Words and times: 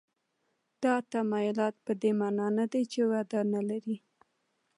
دا 0.83 0.93
تمایلات 1.13 1.75
په 1.85 1.91
دې 2.01 2.11
معنا 2.19 2.47
نه 2.57 2.65
دي 2.71 2.83
چې 2.91 3.01
وده 3.11 3.39
نه 3.53 3.61
لري. 3.69 3.97